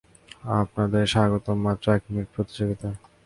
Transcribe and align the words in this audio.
আপনাদের 0.61 1.03
স্বাগতম 1.07 1.57
মাত্র 1.65 1.85
এক-মিনিট 1.97 2.27
প্রতিযোগিতায়। 2.35 2.97